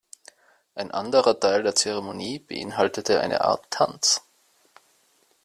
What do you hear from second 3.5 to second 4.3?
Tanz.